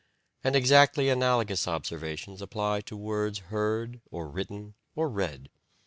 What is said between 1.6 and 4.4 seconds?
observations apply to words heard or